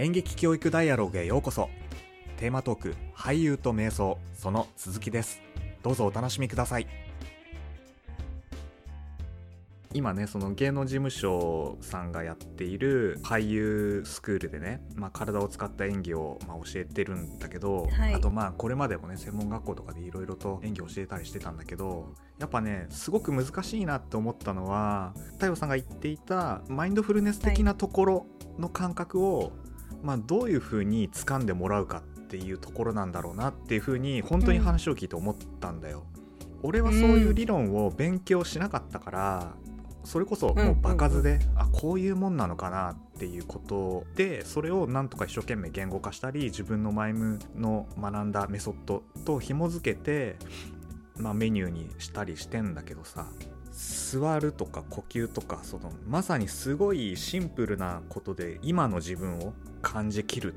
[0.00, 1.68] 演劇教育ダイアログへようこそ。
[2.38, 5.42] テーマトーク俳優と瞑想その続きです。
[5.82, 6.86] どうぞお楽しみください。
[9.92, 18.14] 今ねその芸能事務所さんがやっている俳優スクールでね、まあ、体を使った演技をまあ教えてるんだけど、はい。
[18.14, 28.26] あとまあこれまでもね専門学校とかでいろいろと演技を教えたりしてたんだけどやっぱねすごく難しいなって思ったのは太陽さんが言っていたマインドフルネス的なところ
[28.58, 29.52] の感覚を、
[30.02, 36.04] まあ、どういうふうに掴んでもらうかっていうところなんだろうなっていうふうに本当に話を聞いて思ったんだよ。
[36.62, 39.54] 俺はそういう理論を勉強しなかったから、
[40.04, 50.36] それこそもう場数で、あこういうもんなのかなっていうことでそれをなんとか一生懸命言語化したり自分のマイムの学んだメソッドと紐付けて、
[51.16, 53.26] まあ、メニューにしたりしてんだけどさ
[53.80, 60.56] 座るとか呼吸とかそのまさにすごいシンプルなことで今の自分を感じきるっ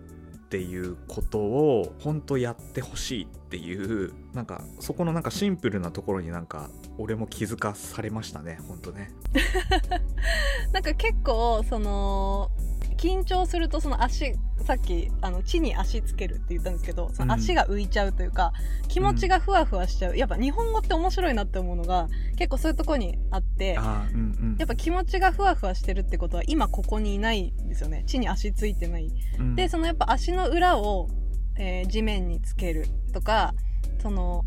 [0.53, 9.11] ていうことを本当やってほしいっていう なんかそこのなんかシンプルなところになんか俺も気づかされましたね本当ね。
[10.73, 12.51] なんか結構その
[13.03, 14.33] 緊張するとその足
[14.65, 18.53] さっきあの地に足つけるって言ったんですけどその足が浮いちゃうというか、
[18.87, 20.15] 気持ちがふわふわしちゃう。
[20.15, 23.85] やっぱ日本語って面白いなって思うのが結構そういうところにあってうんう
[24.53, 24.55] ん。
[24.57, 28.03] やっぱ気持ちがふわふわしてるってことは今ここにいないんですよね。
[28.07, 29.11] 地に足ついてない。
[29.37, 29.55] うん。
[29.55, 31.09] でそのやっぱ足の裏を、
[31.57, 33.53] えー地面につけるとか
[34.01, 34.45] その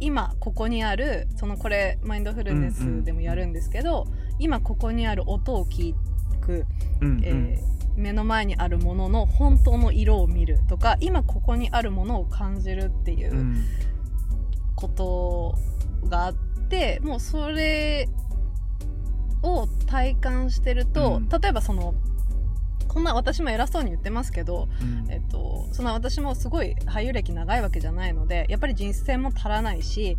[0.00, 4.06] 今ここにあるそのこれマインドフルネスでもやるんですけど、
[4.38, 5.94] 今ここにある音を聞
[6.40, 6.64] く、
[7.02, 7.24] うんうん。
[7.24, 13.64] えー目の前にあるものの本当の色を見るとか今ここにあるものを感じるっていううん。
[14.74, 15.58] こと
[16.08, 16.34] があっ
[16.68, 18.08] てもうそれ
[19.42, 21.28] を体感してると、うん。
[21.28, 21.94] 例えばその
[22.88, 25.10] こんな私も偉そうに言ってますけど、うん。
[25.10, 30.16] えっと、そんな私もすごい俳優歴長いわけじゃないのでやっぱり人生も足らないし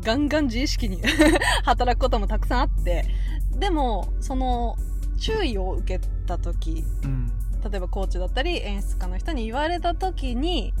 [0.00, 1.00] ガンガン自意識に
[1.64, 3.04] 働くこともたくさんあって
[3.58, 4.76] でもその
[5.22, 7.32] 注意を受けた時うん。
[7.70, 10.74] 例えばコーチだったり演出家の人に言われた時に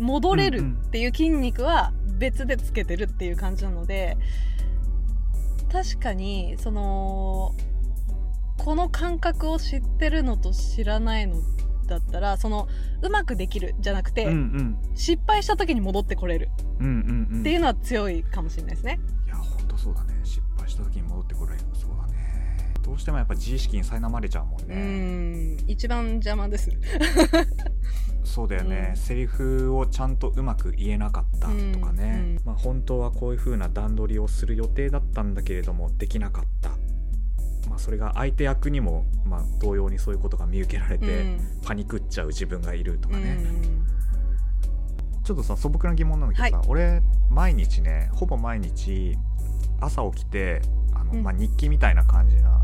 [0.00, 4.16] 戻れるっていう筋肉は別でつけてるっていう感じなので
[5.70, 7.54] 確かにその
[8.56, 11.36] この感覚を知ってるのと知らないの
[11.86, 12.68] だったらその
[13.00, 14.78] うまくできるじゃなくて、うんうん。
[14.94, 16.50] 失敗した時に戻ってこれる。
[16.74, 19.00] っていうのは強いかもしれないですね。
[19.26, 20.14] いや本当そうだね。
[20.22, 21.60] 失敗した時に戻ってこれる
[22.88, 24.74] どうしてもやっぱ自意識に苛まれちゃうもんうね。
[24.74, 25.70] ーん。
[25.70, 26.70] 一番邪魔です。
[28.24, 28.96] そうだよね、うん。
[28.96, 32.36] セリフをちゃんとうまく言えなかったとかね、うん。
[32.36, 32.40] うん。
[32.46, 36.70] まあ、本当はこういう風な段取りをする予定だったんだけれどもできなかった、
[37.68, 41.40] まあ、それが相手役にも、まあ、同様にそういうことが見受けられて、うん。
[41.62, 43.22] パニクっちゃう自分がいるとかうん。
[43.22, 43.38] ね、
[45.24, 46.66] ちょっとさ素朴な疑問なんだけどさ、はい。
[46.68, 49.18] 俺毎日ねほぼ毎日
[49.78, 51.22] 朝起きてあの、うん。
[51.24, 52.60] まあ、日記みたいな感じな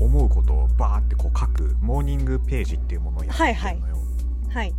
[0.00, 3.54] 思うことをバーってこう書くモーニングページっていうものをやってるのよ。
[3.56, 3.80] はいはい。
[4.50, 4.74] はい。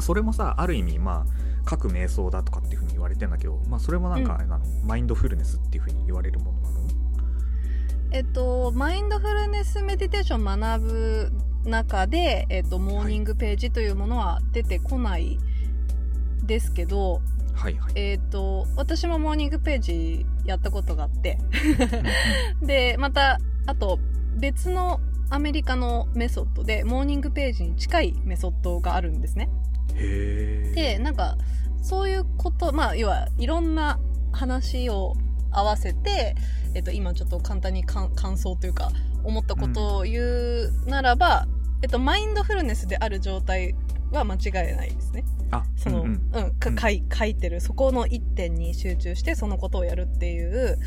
[0.00, 6.74] それもさある意味まあ書く瞑想だとかっていうふうに言われてんだけど、まあ、それもなんかあの、マインドフルネスっていうふうに言われるものなの？
[8.10, 11.32] えっと、マインドフルネスメディテーションを学ぶ
[11.64, 15.38] 中で、えっと、モーニングページというものは出てこない
[16.42, 17.22] ですけど、
[17.54, 17.92] はいはい。
[17.94, 21.38] えっと、私もモーニングページやったことがあって、
[22.62, 23.98] で、また、あと、
[24.36, 25.00] 別の
[25.30, 29.48] アメリカのメソッドで、モーニングページに近いメソッドがあるんですね。
[30.74, 31.36] で、なんか、
[31.82, 33.98] そういうこと、まあ、要は、いろんな
[34.32, 35.14] 話を
[35.50, 36.34] 合わせて、
[36.74, 38.90] えっと、今ちょっと簡単に感想というか、
[39.22, 41.46] 思ったことを言うならば、
[41.82, 43.74] えっと、マインドフルネスである状態
[44.18, 45.24] は間違いないですね。
[45.50, 50.78] あその、ううんうん書い書いてる、そこの一点に集中して、そのことをやるっていう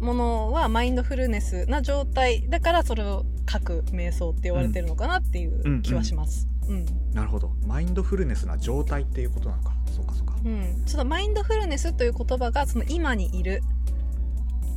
[0.00, 6.48] ものは、マインドフルネスな状態だから、それを書く瞑想って言われてるのかなっていう気はします。
[6.68, 7.50] うんなるほど。
[7.66, 9.74] マインドフルネスな状態っていうことなのか。
[9.90, 10.34] そうかそうか。
[10.44, 13.62] うん、ちょっとマインドフルネスという言葉がその今にいる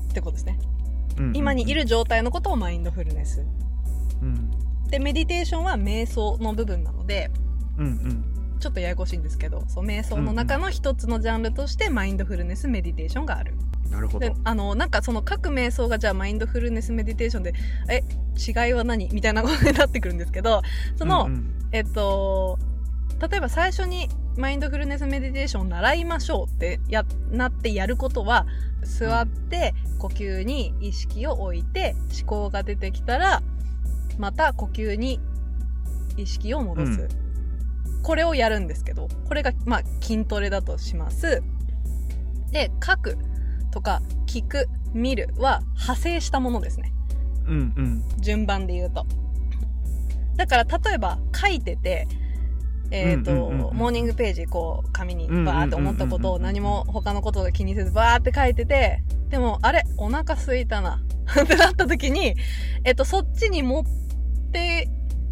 [0.10, 0.60] ってことですね、
[1.18, 1.74] うんうんうん今にい。
[1.74, 3.46] る状態のことをマインドフルネス
[4.22, 4.52] うん
[4.96, 7.30] でメディテーションは瞑想の部分なので
[7.78, 8.26] うんうん。
[8.62, 13.54] ちょっとややこしいんですけどそう瞑想の中の一つのジャンルとしてマインドフルネスメディテーションがある
[13.92, 14.34] なるほどで。
[14.46, 17.54] あのなんかその各瞑想がじゃあマインドフルネスメディテーションで
[17.90, 18.04] え
[18.38, 19.10] 違いは何？
[19.12, 20.62] みたいなことになってくるんですけど
[20.96, 22.58] その、うんうんえっと、
[23.30, 24.08] 例えば最初に
[24.38, 28.48] マインドフルネスメディテーションを習いましょうってやなってやることは
[28.84, 33.44] 座って呼吸に意識を置いて思考が出てきたら
[34.18, 35.20] また呼吸に
[36.18, 37.10] 意識を戻す、うん。
[38.04, 41.44] これをやるんですけどこれがまあ筋トレだとします。
[42.52, 43.18] で書く
[43.72, 46.94] とか聞く見るは派生したものですね。
[47.48, 48.04] うんうん。
[48.20, 49.06] 順番で言うと。
[50.36, 52.08] だから例えば書いてて
[52.92, 61.02] えっ、と、うんうんモーニングページこう紙にバーって思ったことを何も他のことが気にせずバーって書いててでもあれお腹空いたな。
[61.42, 62.36] ってなった時に
[62.84, 64.05] えっ、とそっちに持って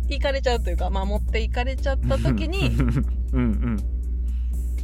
[0.09, 2.69] いかれちゃうというかまあ持っていかれちゃった時に
[3.33, 3.77] うんうん。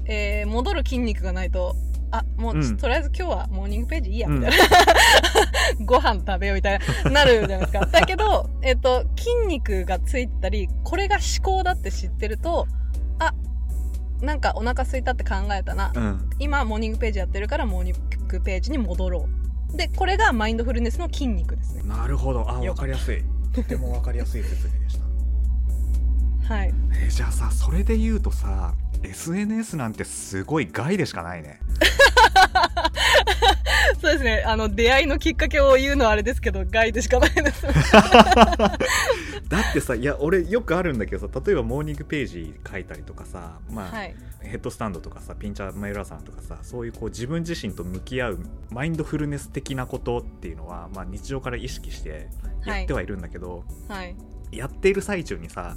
[0.05, 1.75] えー戻る筋肉がないと
[2.11, 2.77] あもう、うん。
[2.77, 4.39] とりあえず今日はモーニングページいいやうん。
[4.39, 4.65] みたいな、
[5.85, 7.85] ご飯食べようみたいななるじゃないですか。
[7.91, 12.67] だけど、えっと筋肉がついたりこれが思考だって知ってると
[13.19, 13.33] あ
[14.21, 15.91] なんかお腹空いたって考えたな。
[15.95, 16.29] うん。
[16.39, 17.95] 今モーニングページやってるからモーニン
[18.27, 19.27] グページに戻ろ
[19.73, 19.77] う。
[19.77, 21.83] でこれがマインドフルネスの筋肉ですね。
[21.83, 22.49] なるほど。
[22.49, 23.23] あよかったわかりやすい
[23.63, 24.97] とてもわかりやすい説明でし
[26.47, 26.53] た。
[26.53, 26.73] はい。
[26.93, 28.73] えーじゃあさそれで言うとさ
[29.03, 31.59] SNS なんてすごい害でしかないね
[34.01, 34.43] そうですね。
[34.45, 37.65] あの出会いのきっかけを言うのはあれですけど害でしかないです。
[39.49, 44.15] だってさいや俺よくあるんだけどさ例えばモーニングページ書いたりとかさまあ、はい。
[44.41, 48.39] ヘッドスタンドとかさピンチャーマイラーさんとかさそういうこう自分自身と向き合う
[48.69, 52.29] マインドフルネス的なことっていうのは、まあ、日常から意識して
[52.65, 54.15] やってはいるんだけど、はい。
[54.51, 55.75] やっている最中にさ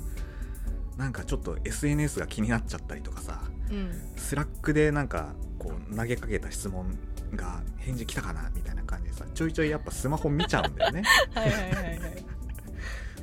[0.97, 3.41] なんかちょっと SNS が気になっちゃったりとかさ
[3.71, 3.91] うん。
[4.17, 6.99] Slack でなんかこう投げかけた質問
[7.35, 11.03] が返事来たかなみたいな感じでさちょいちょいやっぱスマホ見ちゃうんだよね。
[11.35, 11.99] はいはいはいはい。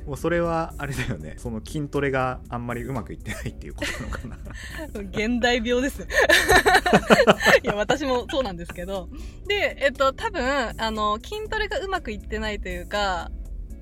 [0.06, 1.34] もうそれはあれだよね。
[1.36, 5.00] その筋トレがあんまりうまくいってないっていうことなのかな。
[5.10, 6.02] 現代病です。
[7.62, 9.08] いや、私もそうなんですけど。
[9.46, 10.42] で、えっと、多分、
[10.78, 13.30] あの、筋トレがうまくいってないというか、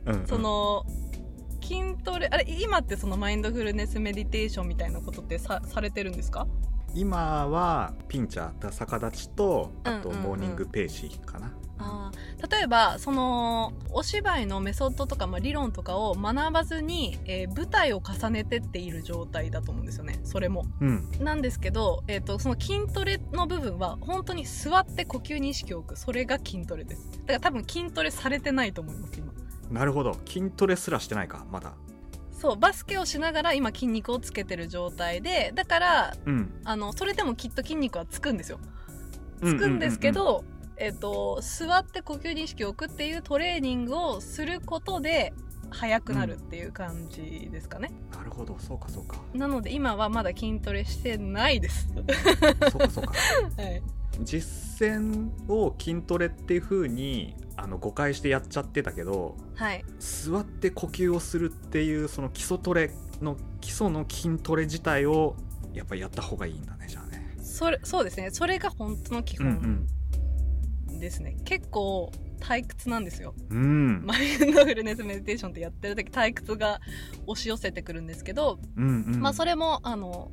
[0.06, 0.84] うん、うん、その、
[1.62, 6.46] 筋トレ、あれ、今ってそのマインドフルネスメディテーションみたいなことってさ、されてるんですか？
[6.94, 12.50] 今はピンチャー逆立ちとあとモーニングページかな、あー。
[12.50, 20.20] 例えば、その、お芝居のメソッドとか、まあ、理論とかを学ばずに、えー舞台を重ねてっている状態だと思うんですよね。
[20.24, 20.64] それも。
[20.80, 21.10] うん。
[21.20, 25.96] なんですけど、えっとその筋トレの部分は本当に座って呼吸に意識を置く。
[25.98, 27.10] それが筋トレです。
[27.26, 29.32] だから多分筋トレされてないと思います今。
[29.70, 30.16] なるほど。
[30.26, 31.74] 筋トレすらしてないかまだ
[32.38, 36.60] そうバスケをしながら今筋肉をつけてる状態でだからうん。
[36.64, 38.60] あのそれでもきっと筋肉はつくんですよ。
[39.42, 40.44] つつくんですけど、
[40.76, 45.32] えっと座って呼吸に意識を置くっていうトレーニングをすることで
[45.70, 48.56] 速くなるっていう感じですかね、なるほど。
[48.58, 49.16] そうかそうか。
[49.34, 51.88] なので今はまだ筋トレしてないです。
[51.94, 52.00] そ
[52.78, 53.12] うかそうか。
[53.62, 53.82] はい。
[54.22, 59.84] 実践を筋トレっていう風にあの誤解してやっちゃってたけどはい。
[59.98, 62.90] 座って呼吸をするっていうその基礎トレ
[63.20, 65.36] の基礎の筋トレ自体を
[65.74, 67.34] やっぱりやった方がいいんだねじゃあね。
[67.42, 68.30] それそうですね。
[68.30, 69.86] それが本当の基本
[70.98, 72.10] ですね、結構
[72.40, 73.34] 退屈なんですよ。
[73.50, 73.58] うん。
[73.58, 73.62] う
[74.02, 76.80] んマインドフルネスメディテーションってやってる時退屈が
[77.26, 79.20] 押し寄せてくるんですけど、うんうん。
[79.20, 80.30] まあそれもあの、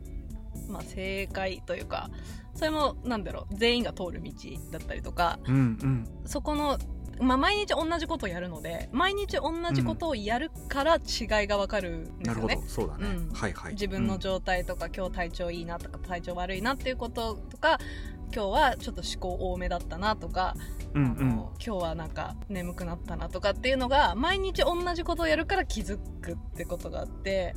[0.70, 2.10] まあ、正解というか
[2.54, 4.32] それもなんだろう全員が通る道
[4.72, 6.08] だったりとかうんうん。
[6.26, 6.78] そこの、
[7.20, 13.34] まあ、毎日同じことをやるので毎日同じことをやるから違いがわかるんでなるほどすよね、そうだね、うん。
[13.34, 13.74] はいはい。
[13.74, 17.80] 自分の状態とか、今日体調いいなとか体調悪いなっていうこととか
[18.34, 20.56] 今日はちょっと思考多めだったなとか、
[20.94, 21.30] うんうん。
[21.30, 27.56] 今日はなんか眠くなったなとかっていうのが毎日同じことをやるから気づくってことがあって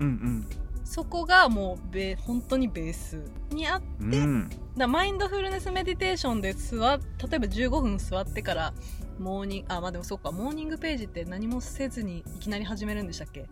[0.00, 0.48] うん
[0.86, 4.14] そこがもうベ本当にベースにあって、うん。
[4.14, 7.00] うんだ mindfulness meditation で座っ
[7.30, 8.74] 例えば15分座ってから
[9.18, 13.46] モーニングあまあでもそっかモーニングページって何もせずにいきなり始めるんでしたっけ？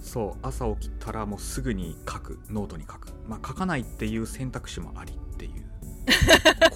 [0.00, 2.40] そう朝起きたらもうすぐに書く。
[2.50, 3.08] ノートに書く。
[3.28, 5.52] まあ書かないっていう選択肢もありっていう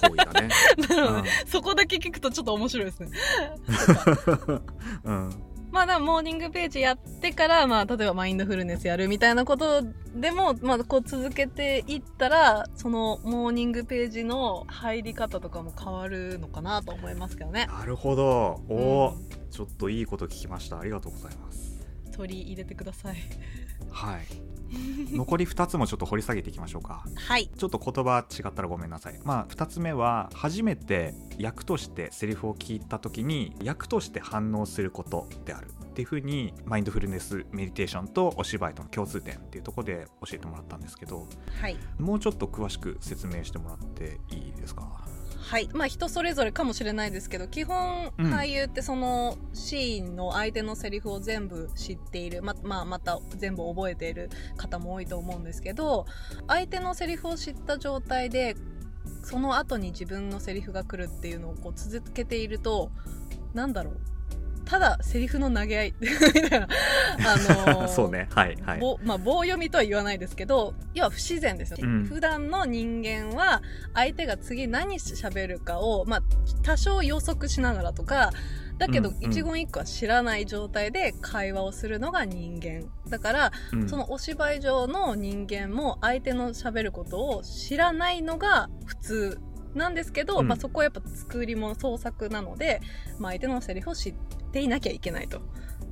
[0.02, 0.48] 行為だね。
[0.88, 1.22] なるほど。
[1.22, 3.10] ねそこだけ聞くとちょっと面白いですね。
[5.04, 5.30] うん
[5.76, 9.82] まあでもモーニングページやってから、まあ例えばマインドフルネスやるみたいなこと
[10.14, 17.66] でも、まあこう続けていったら、そのモーニングページの入り方とかも変わるのかなと思いますけどね。
[17.66, 18.62] なるほど。
[18.70, 19.50] おお、うん。
[19.50, 20.80] ちょっといいこと聞きました。
[20.80, 21.86] ありがとうございます。
[22.10, 23.16] 取り入れてください。
[23.92, 24.55] はい
[25.16, 27.48] 残り2つもちょっと掘り下げていきましょうかはい。
[27.56, 41.26] ちょっと言葉違ったらごめんなさいまあ2つ目は初めて役としてセリフを聞いた時に役として反応することであるっていうふうにマインドフルネスメディテーションとお芝居との共通点っていうところで教えてもらったんですけど
[41.60, 41.76] はい。
[41.98, 45.06] もうちょっと詳しく説明してもらっていいですか？
[45.48, 45.68] はい。
[45.72, 52.42] まあ人それぞれかもしれないですけど基本うん俳優ってそのシーンの相手のセリフを全部知っている。
[52.42, 56.06] ま,、まあ、また全部覚えている方も多いと思うんですけど
[56.48, 58.56] 相手のセリフを知った状態で
[59.22, 62.90] その後に自分のセリフが来るっていうのをこう続けていると
[63.54, 64.00] なんだろう
[64.66, 65.94] ただセリフの投げ合い。
[66.00, 66.08] み
[66.50, 66.66] たいな。
[66.66, 67.36] あ
[67.76, 68.28] のー そうね。
[68.34, 68.80] はいはい。
[68.80, 72.04] ぼまあ、棒読みとは言わないですけど要は不自然ですよ、うん。
[72.04, 73.62] 普段の人間は
[73.94, 76.22] 相手が次何喋るかを、まあ、
[76.62, 78.32] 多少予測しながらとか
[78.78, 82.90] だけど一言一句は知らない状態で会話をするのが人間。
[83.08, 83.88] だからうん。
[83.88, 89.40] そのお芝居上の人間も相手の喋ることを知らないのが普通
[89.74, 90.48] なんですけど、うん。
[90.48, 92.80] まあ、そこはやっぱ作り物創作なので、
[93.18, 94.14] まあ、相手のセリフを知っ
[94.56, 95.42] ていなきゃいけないと。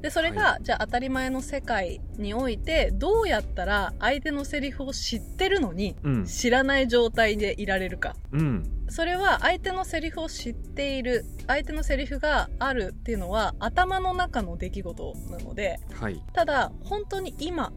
[0.00, 6.25] でそれが、はじゃあ当たり前の世界においてどうやったら相手のセリフを知ってるのにうん。
[6.25, 8.16] 知らない状態でいられるか。
[8.33, 8.64] うん。
[8.88, 16.23] それは相手のセリフを知っている相手のセリフがあるっていうのは頭の中の出来事なのではい。
[16.33, 17.73] ただ本当に今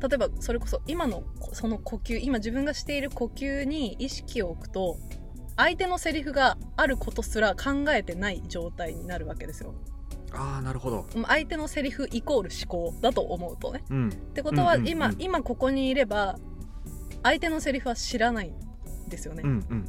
[0.00, 4.98] 例えばそれこそ今のその呼吸今自分がしている呼吸に意識を置くと
[5.56, 9.74] 相手のセリフがあることすら考えてない状態になるわけですよ
[10.36, 11.06] ああなるほど。
[11.26, 13.84] 相手のセリフイコール思考だと思うとね。
[13.90, 14.08] うん。
[14.08, 14.92] ってことはうんうんうん。
[14.92, 16.38] 今、今ここにいれば
[17.22, 19.84] 相手のセリフは知らないんですよね、うんうん。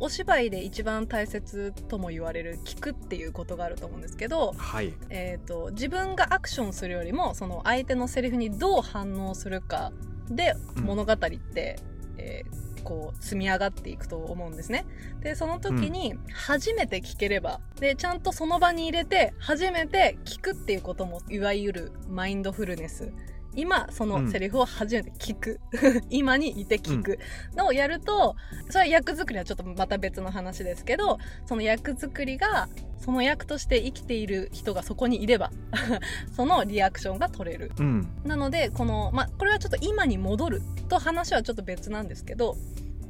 [0.00, 4.92] お芝居で一番大切とも言われる聞くっていうことがあると思うんですけど、はい。
[5.10, 9.92] えー、と自分がアクションするよりもその相手のセリフにどう反応するか
[10.28, 10.84] でうん。
[10.84, 11.76] 物語って、
[12.18, 14.84] えーこう積み上がっていくと思うんですね。
[15.20, 23.12] でその時に初めて聞ければでちゃんとその場に入れて初めて聞くっていうこともいわゆるマインドフルネス
[23.54, 25.60] 今そのセリフを初めて聞く、
[26.10, 27.18] 今にいて聞く。
[27.54, 28.36] のをやると
[28.68, 32.68] それは役作りはちょっとまた別の話ですけどその役作りが
[32.98, 35.50] その役として生きている人がそこにいれば
[36.34, 37.72] そのリアクションが取れる。
[37.78, 38.08] うん。
[38.24, 42.56] なのでこの、まあ、これはちょっと今に戻ると話はちょっと別なんですけど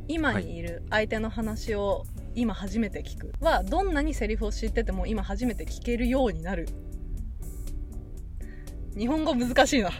[0.09, 6.69] 今にいる相手の話を今初めて聞くはどんなにセリフを知ってても今初めて聞けるようになる
[8.97, 9.91] 日本語難しいな。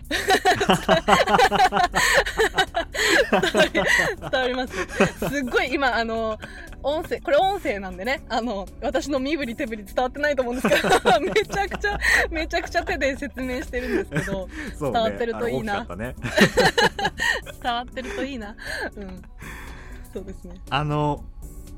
[4.31, 4.75] 伝わります。
[4.77, 6.39] すっごい今あの
[6.83, 8.23] 音声これ音声なんでね。
[8.29, 10.89] あの私の身振り手振り伝わってないと思うんですけど
[11.21, 11.99] めちゃくちゃ
[12.31, 14.53] めちゃくちゃ手で説明してるんですけどね。
[14.81, 15.85] 伝わってるといいな。
[15.97, 16.15] ね。
[17.63, 18.55] 伝わってるといいな。
[18.97, 19.23] うん。
[20.13, 20.61] そうですね。
[20.69, 21.25] あの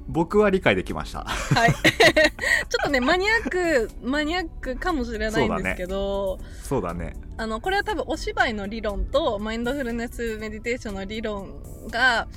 [0.06, 1.24] 僕は理解できました。
[1.24, 1.72] はい。
[1.72, 7.14] ちょっとねマニアックマニアックかもしれないんですけど、そうだね。
[7.36, 12.28] あのこれは多分お芝居の理論とマインドフルネスメディテーションの理論が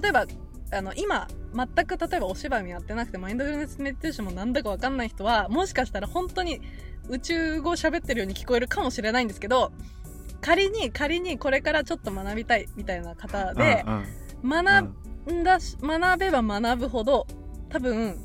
[0.00, 0.26] 例えば
[0.70, 6.60] あの今全く例えばお芝居もやってなくてマインドフルネスメディテーションもなんだかわかんない人はもしかしたら本当に
[7.08, 9.72] 宇宙語喋ってるように聞こえるかもしれないんですけど
[10.40, 14.64] 仮に仮にこれからちょっと学びたいみたいな方でうんうん。
[14.64, 15.03] 学ん
[15.44, 17.26] だし学べば学ぶほど
[17.68, 18.18] 多分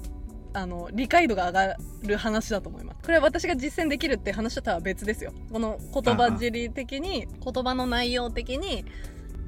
[0.53, 2.99] あの理解度が上がる話だと思います。
[3.03, 5.31] これは私が実践できるって話とは別ですよ。
[5.51, 8.83] この言葉尻的に言葉の内容的に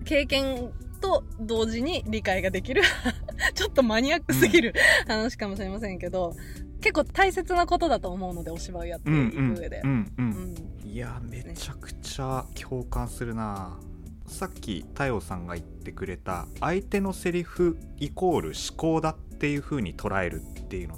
[0.05, 2.83] 経験と同時に理解ができる
[3.55, 4.73] ちょっとマニアックすぎる
[5.07, 6.35] 話かもしれませんけど
[6.79, 9.87] 結構大切なことだと思うのでお芝居をやっていうんうんく上でう。
[9.87, 10.53] んううん。
[10.53, 10.55] ん
[10.85, 13.79] いやめちゃくちゃ共感するな
[14.31, 20.97] さっき太陽さんが言ってくれた相手のセリフイコール思考だっていう風に捉えるっていうの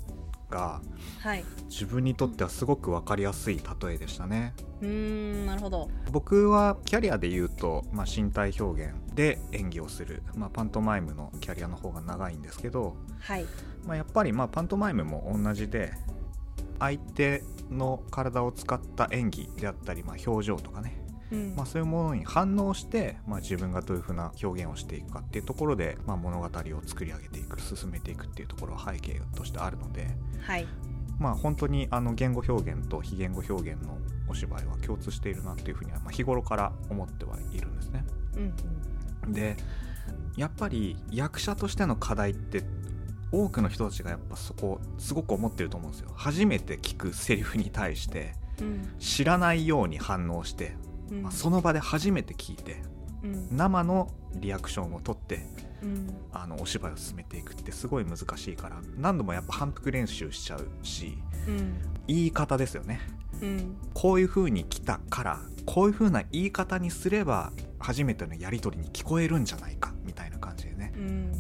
[0.49, 0.81] が
[1.19, 1.43] はい。
[1.69, 4.53] 自分にとってはすごく分かりやすい例えでしたね。
[4.81, 5.89] うーんなるほど。
[6.11, 13.45] 僕はキャリアで言うと、まあ、身体表現で演技をする、まあ、パントマイムのキャリアの方が長いんですけど、はい。
[13.87, 15.93] まあ、やっぱりまあパントマイムも同じで
[16.79, 21.02] 相手の体を使った演技であったり、まあ、表情とかね、
[21.33, 21.55] うん。
[21.55, 26.49] まあ、そういうものに反応して、まあ、自分がどういうふうな表現をしていくかっていうところで、まあ、物語を
[26.85, 30.07] 作り上げていく進めていくっていうところは背景としてあるので、
[30.41, 30.67] はい。
[31.19, 33.97] まあ、本当にあの言語表現と非言語表現の
[34.27, 38.05] お芝居は共通しているなっていうふうには、まあ、日頃から思ってはいるんですね。
[38.35, 38.53] うん
[39.25, 39.33] うん。
[39.33, 39.57] で
[40.35, 42.63] やっぱり役者としての課題って
[43.31, 46.11] 多くの人たちがやっぱそこすごく思ってると思うんですよ。
[46.15, 48.95] 初めて聞くセリフに対してうん。
[48.99, 50.75] 知らないように反応して、
[51.13, 51.23] うん。
[51.23, 52.81] まあ、その場で初めて聞いて
[53.23, 53.55] うん。
[53.55, 55.45] 生のリアクションを取って
[55.81, 56.07] うん。
[56.31, 61.17] あのお芝居を進めていくってすごい難しいから何度もやっぱ反復練習しちゃうし
[61.47, 61.75] うん。
[62.07, 62.99] 言い方ですよね。
[63.41, 63.75] うん。
[63.93, 70.93] こういう風に来たからこういう風な言い方にすれば初めてのやり取りに聞こえるんじゃないかみたいな感じでね。
[70.95, 71.31] うん。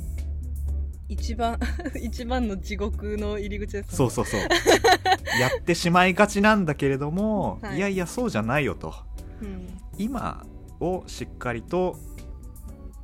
[1.09, 1.59] 一番
[2.01, 3.95] 一番の地獄の入り口ですね。
[3.95, 4.39] そうそうそう。
[5.39, 7.77] やってしまいがちなんだけれども、 はい。
[7.77, 8.93] い、やいやそうじゃないよと
[9.43, 10.45] うん今
[10.79, 11.97] をしっかりと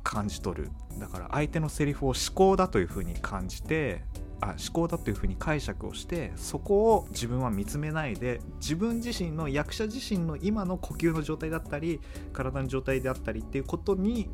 [0.02, 4.02] 感じ取るだから相手のセリフを思考だというふうに感じて
[4.40, 12.00] あ思考だというふうに解釈をしてそこを自分は見つめないで自分自身の役者自身の今の呼吸の状態だったり
[12.32, 14.30] 体の状態であったりっていうことに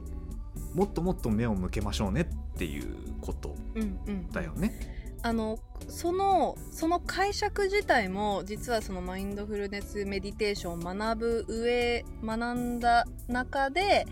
[0.75, 2.25] もっともっと目を向けましょうねっ
[2.57, 4.96] ていうことうんうんだよね。
[5.27, 14.07] あのそのその解釈自体も実はそのマインドフルネスメディテーションを学ぶ上学んだ中で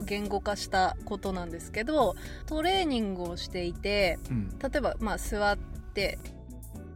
[0.00, 2.14] 言語化したことなんですけど
[2.46, 4.48] トレーニングをしていてうん。
[4.60, 6.20] 例えばまあ座って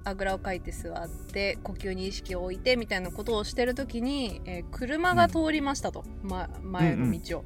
[0.05, 7.45] あぐらをかいて座って呼吸に意識を置いてみたいなことをしてる時に、えー車が通りましたと、ま、前の道を、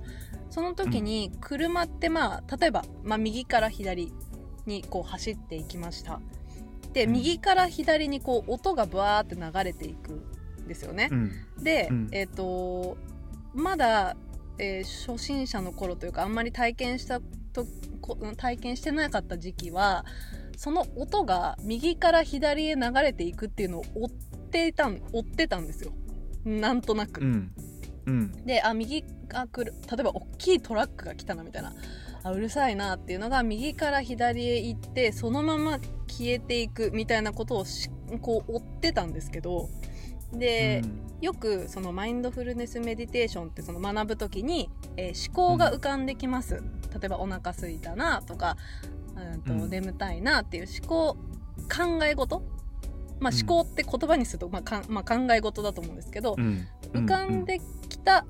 [0.51, 4.13] その時に車ってまあ例えば、まあ、右から左
[4.69, 6.21] にこう走っていきました。
[6.93, 7.13] でうん。
[7.13, 11.33] 右から左にこう音がバーって流れていくんですよね、うん。
[11.63, 12.09] で、うん。
[12.13, 12.97] えっ、と
[13.55, 14.17] まだ、
[14.59, 17.21] えー初心者の頃というかあんまり体験した
[17.53, 17.67] と
[18.01, 20.05] こ体験してなかった時期は
[20.57, 24.11] その音が右から左へ流れていくっていうのを追っ
[24.51, 25.93] ていたん追ってたんですよ。
[26.45, 27.53] なんとなく、うん。
[28.07, 28.33] うん。
[28.45, 31.73] であ右が来る例えば大きいトラックが来たなみたいな
[32.29, 37.91] あうるさいなっていうのが右から左へ行ってそのまま消えていくみたいなことをし
[38.23, 39.69] こう追ってたんですけど
[40.33, 40.83] で、
[41.21, 48.57] よくそのマインドフルネスメディテーションってその学ぶときに、えー思考が浮かんできます、例えばお腹すいたなとか
[49.17, 49.71] うんとうん。
[49.71, 51.17] 眠たいなっていう思考
[51.69, 52.43] 考え事。
[53.21, 53.49] まあうん。
[53.49, 56.67] 思考って言葉にすると、まあかんまあ、考え事だと思うんですけど、うん。
[56.93, 58.25] 浮かんできた、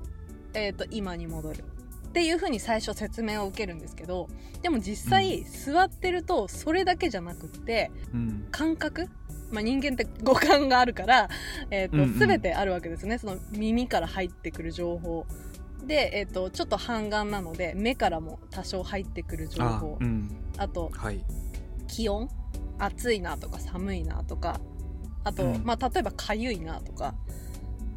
[0.53, 1.63] えー、と今に戻る
[2.09, 4.27] っていうふうに最初説明を受けるんですけど
[4.63, 8.47] でも実際座ってるとそれだけじゃなくってうん。
[8.51, 9.07] 感覚、
[9.51, 11.29] まあ、人間って五感があるから、
[11.69, 12.19] えーとうんうん。
[12.19, 13.19] 全てあるわけですね。
[13.19, 15.25] その耳から入ってくる情報。
[15.85, 20.29] で、えー、とちょっと半眼なので目からも多少入ってくる情あ報うん。
[20.57, 21.23] あとはい。
[21.87, 22.27] 気温？
[22.79, 24.59] 暑いなとか寒いなとか。
[25.23, 25.63] あと、うん。
[25.63, 27.13] まあ、例えばかゆいなとか。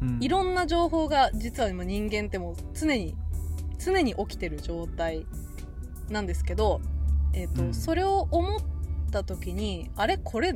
[0.01, 0.17] うん。
[0.21, 3.15] いろんな情報が実は今人間ってもう常に
[3.79, 5.25] 常に起きてる状態
[6.09, 6.81] なんですけど、
[7.33, 7.73] えーとうん。
[7.73, 8.59] それを思っ
[9.11, 10.17] た時にあれ？
[10.17, 10.55] これ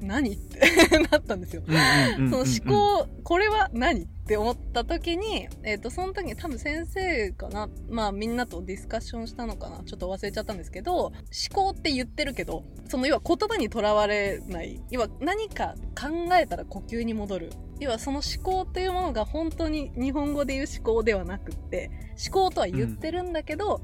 [0.00, 0.34] 何？
[0.34, 0.60] って
[1.10, 1.62] なったんですよ。
[1.66, 4.02] その思考、これは何？
[4.02, 11.14] って思った時に、えっ、と、その時に多分先生かな、まあみんなとディスカッションしたのかな、ちょっと忘れちゃったんですけど、思
[11.52, 17.52] 考って言ってるけど、その要は言葉にとらわれない、要は何か考えたら呼吸に戻る。
[17.80, 21.90] 要はその思考というものが本当に日本語で言う思考ではなくって、
[22.24, 23.82] 思考とは言ってるんだけど、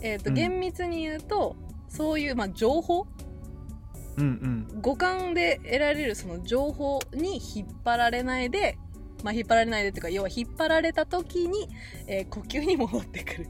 [0.00, 0.34] えっ、と、うん。
[0.34, 1.56] 厳密に言うと、
[1.88, 3.06] そういう、まあ、情報？
[4.16, 8.78] うん五感で得られるその情報に引っ張られないで、
[9.24, 11.68] まあ、引っ張られないでっていうか要は引っ張られた時に、
[12.06, 13.48] えー呼吸に戻ってくる。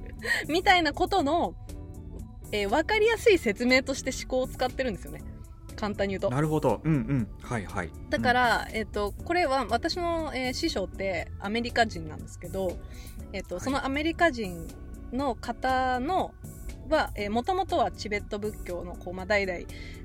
[0.49, 1.55] みたいなことの、
[2.51, 5.23] えー分かりやすい説明として思考を使ってるんですよね
[5.85, 6.29] 簡単に言うと。
[6.29, 6.81] うんなるほど。
[6.83, 7.29] うんうん。
[7.43, 7.91] はいはい。
[8.09, 12.77] だから、えっとこれは私の、えー師匠ってアメリカ人なんですけど、
[13.33, 13.65] えっとはい。
[13.65, 14.67] そのアメリカ人
[15.13, 16.35] の方の
[16.89, 19.61] はもともとはチベット仏教のこう、まあ、代々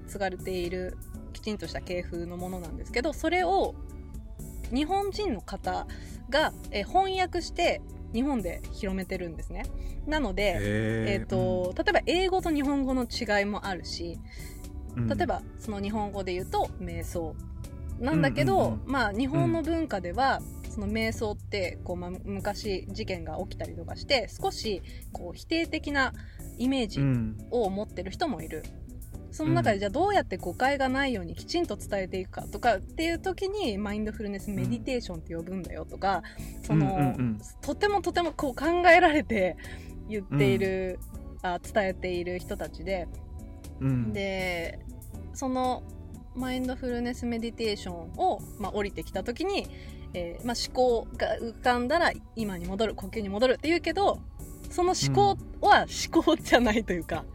[0.08, 0.98] 継がれている
[1.34, 3.76] きちんとした系譜のものなんですけどそれを
[4.74, 5.88] 日本人の方
[6.30, 7.82] が、えー翻訳して
[8.14, 9.64] 日本で広めてるんですね。
[10.08, 14.18] なので、ええっと例えば英語と日本語の違いもあるし、
[14.96, 17.36] 例えばその日本語で言うと瞑想。
[18.00, 26.14] なんだけど、まあ日本の文化では、その瞑想ってこう、まあ、昔事件が起きたりとかして少しこう否定的な
[26.58, 27.38] イメージうん。
[27.52, 28.64] を持ってる人もいる。
[29.32, 36.24] その中でじゃあどうやって誤解がないようにきちんと伝えていくかとかっていう時にマインドフルネスメディテーションって呼ぶんだよとか、
[36.64, 37.16] その、
[37.62, 39.56] とてもとてもこう考えられて
[40.08, 41.00] 言っている、
[41.44, 43.08] あ伝えている人たちで、
[43.82, 44.14] うん。
[44.14, 44.80] で
[45.34, 45.84] その
[46.36, 49.68] マインドフルネスメディテーションを、まあ、降りてきた時に、
[50.14, 54.20] えーまあ、思考が浮かんだら今に戻る呼吸に戻るって言うけど
[54.70, 57.26] その思考は思考じゃないというか、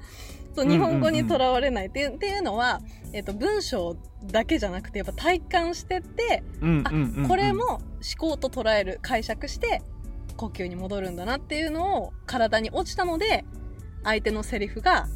[0.55, 2.81] そううん日本語にとらわれないっていう,、っていうのは、
[3.13, 6.85] えー、と文章だけじゃなくてやっぱ体感してってうん。
[7.25, 7.83] あこれも思
[8.19, 9.83] 考と捉える解釈して
[10.37, 13.45] 呼吸に戻るんだなっていうのを体に落ちたので
[14.05, 15.09] 相手のセリフが、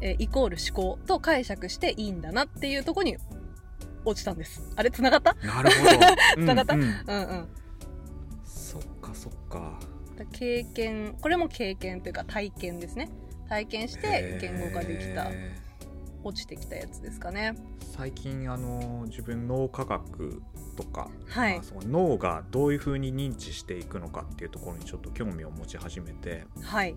[0.00, 3.16] えーイコール思考と解釈していいんだなっていうところに
[4.04, 4.62] 落ちたんです。
[4.76, 4.90] あれ？
[4.90, 5.34] 繋がった？
[5.42, 5.90] なるほど。
[6.46, 6.74] 繋がった？
[6.74, 6.82] うん。
[6.82, 7.28] うんうん。
[7.28, 7.48] うん
[8.44, 9.78] そっかそっか。
[10.16, 13.08] だ経験これも経験というか体験ですね。
[13.48, 15.54] 体験して言語化できたへ
[16.24, 17.54] 落ちてきたやつですかね。
[17.80, 20.42] 最近あの自分脳科学
[20.76, 21.54] とか、はい。
[21.54, 26.96] まあ、その脳がどういうふうに認知していくのかっていうところにちょっと興味を持ち始めて、はい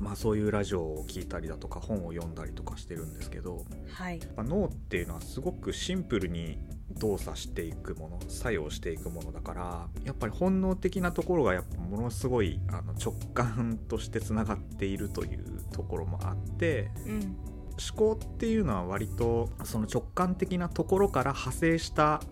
[0.00, 4.20] まあ、そういうラジオを聞いたりだとか本を読んだりとかしてるんですけど、はい。
[4.36, 6.58] まあ、脳っていうのはすごくシンプルに
[6.98, 17.36] 動作していくもの作用していくものだからやっぱり本能的なところがやっぱものすごいあの直感としてつながっているというところもあってうん
[17.78, 22.22] 思考っていうのは割とその直感的なところから派生した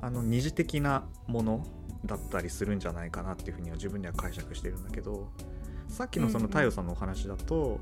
[0.00, 1.66] あの二次的なもの
[2.04, 5.32] だったりするんじゃないかなっていうふうには自分では解釈してるんだけど
[5.88, 7.80] さっきのそのうんうん太陽さんのお話だと、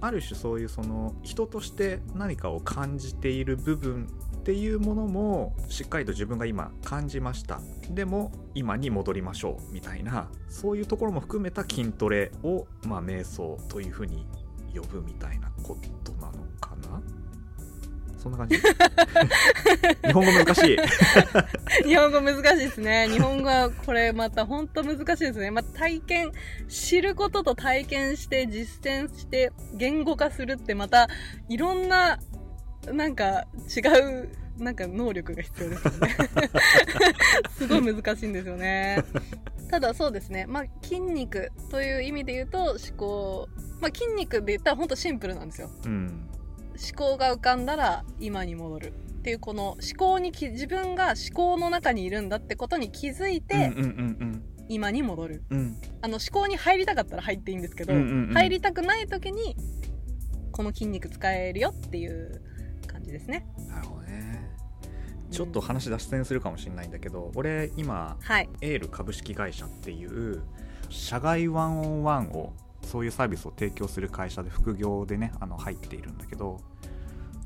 [0.00, 7.60] ある種そういうその人として何かを感じている部分っていうものもしっかりと自分が今感じました。
[7.90, 14.26] でも今に戻りましょうみたいなそういうところも含めた筋トレを、まあ、瞑想というふうに
[14.74, 16.12] 呼ぶみたいなこと
[18.18, 18.56] そんな感じ
[20.04, 20.76] 日本語難しい
[21.86, 23.08] 日本語難しいですね。
[23.08, 25.50] 日本語はこれまた本当難しいですね。
[25.50, 26.32] まあ、体験、
[26.68, 31.08] 知ることと体験して実践して言語化するってまた
[31.48, 32.18] いろんな
[32.92, 34.28] なんか違う
[34.58, 36.16] なんか能力が必要ですよね。
[37.56, 39.04] すごい難しいんですよね。
[39.70, 40.46] ただそうですね。
[40.46, 43.48] まあ筋肉という意味で言うと思考、
[43.80, 45.70] まあ筋肉で言ったら本当シンプルなんですよ。
[45.84, 46.28] うん
[46.78, 55.58] 思考が浮かんだら今に戻るっていうこの思考にき自分が思考の中にいるんだってことに気づいてうんうんうん今に戻る、うん。
[55.58, 58.34] うんあの思考に入りたかったら入っていいんですけど、うんうんうん。
[58.34, 59.56] 入りたくない時に
[60.52, 62.40] この筋肉使えるよっていう
[62.86, 63.46] 感じですね。
[63.68, 64.48] なるほどね。
[65.30, 68.48] ちょっと話脱線するかもしれないんだけど俺今はい。
[68.60, 70.42] エール株式会社っていう
[70.88, 72.52] 社外ワンオンワンを
[72.88, 76.58] そういうサービスを提供する会社で副業でねあの入っているんだけど、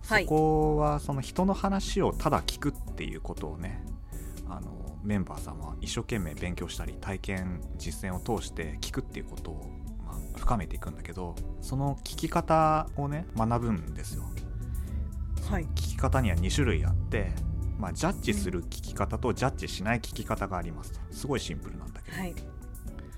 [0.06, 0.24] はい。
[0.24, 3.84] そこはその人の話をただ聞くっていうことをね
[4.48, 9.70] あのメンバーさんは一生懸命勉強したり体験実践を通して聞くっていうことを、
[10.06, 14.24] まあ、深めていくんだけどその聞き方をね学ぶんですよ。
[15.50, 15.64] はい。
[15.64, 17.32] 聞き方には2種類あって、
[17.78, 21.00] まあ、ジャッジする聞き方とジャッジしない聞き方がありますと。
[21.10, 22.34] すごいシンプルなんだけど、はい。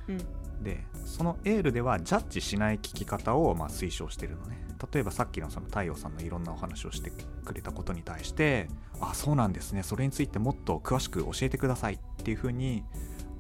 [0.09, 4.65] うんでそのエールではジャッジしない聞き方をま推奨してるのね。
[4.93, 7.11] 例えばさっきのその太陽さんのいろんなお話をして
[7.45, 8.69] くれたことに対して
[9.01, 9.83] 「あそうなんですね。
[9.83, 12.85] それについてもっと詳しく教えてください」っていうふうに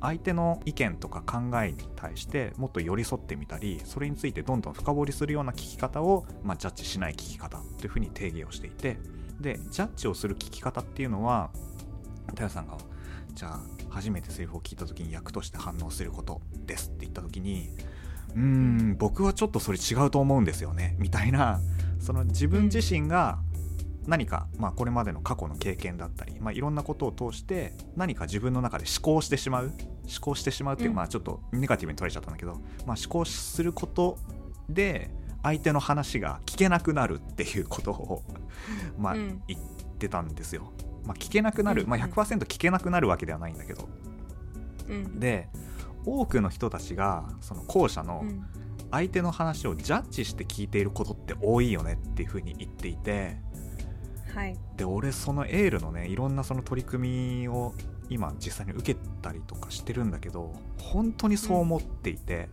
[0.01, 8.99] 相手の意見とか考えに対してもっと寄り添ってみたりそれについてどんどん深掘りするような聞き方を、まあ、ジャッジしない聞き方というふうに定義をしていて。
[9.41, 11.51] でジャッジをする聞き方っていうのは
[12.29, 12.77] 太陽さんが
[13.35, 17.69] じゃあ初めてセリフを聞いた時に役として反応することですって言った時に
[18.35, 21.61] うーん僕はちょっとそれ違うと思うんですよねみたいな
[22.01, 23.39] その自分自身が
[24.07, 32.53] 何か、まあ、これまでの過去の経験だったり、まあ、いろんなことを通して何か自分の中で思考してしまう思考してしまうっていう、うんまあちょっとネガティブに取れちゃったんだけど、
[32.87, 34.19] まあ、思考すること
[34.69, 35.11] で
[35.43, 38.23] 相手の話が聞けなくなるっていうことを、
[38.99, 39.61] まあうん言っ
[39.99, 40.73] てたんですよ。
[41.07, 42.11] まあ、聞けなくなる、まあ、うんうん。
[42.13, 43.89] 100%聞けなくなるわけではないんだけど。
[44.89, 45.21] うん。
[45.21, 45.49] で
[46.07, 48.47] 多くの人たちがその後者のうん。
[48.91, 53.37] 相手の話をジャッジして聞いていることって多いよねっていうふうに言っていて。
[54.33, 54.57] はい。
[54.77, 57.75] で俺そのエールのねいろんなその取り組みを
[58.09, 62.49] 今実際に受けたりとかしてるんだけど本当にそう思っていて、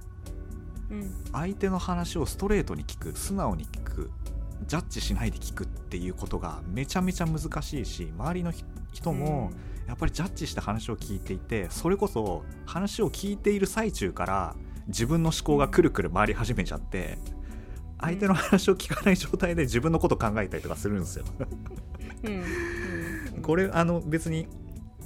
[0.89, 1.13] うん。
[1.31, 4.11] 相手の話をストレートに聞く素直に聞く
[4.67, 9.51] ジャッジしないで聞くっていうことがめちゃめちゃ難しいし周りのひ人も
[9.87, 14.55] やっぱりジャッジして話を聞いていてそれこそ話を聞いている最中から
[14.87, 17.17] 自分の思考がくるくる回り始めちゃって
[17.99, 21.25] 相手の話を聞かない状態で自分のこと考えたりとかするんですよ。
[23.41, 24.47] これあの別に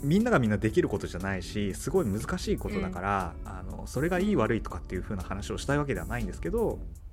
[0.01, 7.04] みんながみんなできることじゃないしすごい難しいことだから、あのそれがいい悪いとかっていう風な話をしたいわけではないんですけど、うん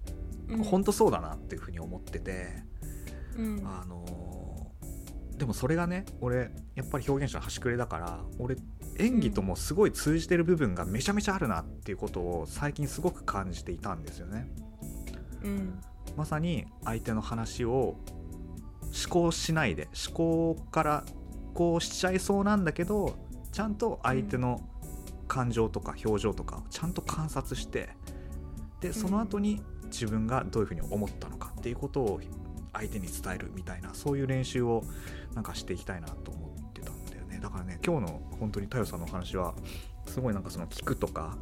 [0.65, 2.49] 本当そうだなっていう風に思ってて、
[3.37, 3.63] うん。
[3.65, 4.71] あの
[5.37, 8.57] でもそれがね俺やっぱり表現者の端くれだから俺
[8.99, 14.51] 演技ともすごい通じてる部分がめちゃめちゃあるなっていうことを最近すごく感じていたんですよね。
[15.43, 15.81] うん。
[16.17, 17.97] まさに相手の話を
[18.83, 21.05] 思考しないで思考から
[21.55, 23.17] こうしちゃいそうなんだけど
[23.51, 24.61] ちゃんと相手の
[25.29, 27.91] 感情とか表情とかをちゃんと観察して
[28.81, 32.21] でその後に自分がどういうふうに思ったのかっていうことを
[32.73, 34.83] 相手に伝えるみたいなそういう練習を
[35.35, 37.39] なんかしていきたいなと思ってたんだよね。
[37.41, 39.55] だからね今日の本当に太陽さんのお話は
[40.07, 41.37] すごいなんかその聞くとか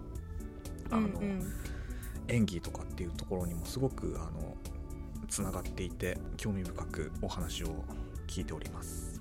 [0.91, 1.53] あの、うんうん。
[2.31, 4.57] 演技とかっていうところにもすごくあの
[5.29, 7.69] つながっていて興味深くお話を
[8.27, 9.21] 聞いております。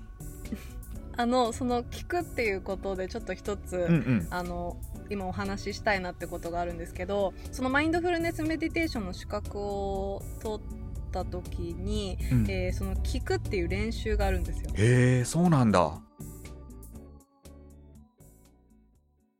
[1.16, 4.26] あのその聞くっていうことでちょっと一つ、うんうん。
[4.30, 4.76] あの
[5.10, 10.66] 今お話ししたいなってことがあるんですけどそのマインドフルネスメディテーションの資格を取っ
[11.12, 16.00] た時に、うんえーその聞くっていう練習があるんですよへえそうなんだ。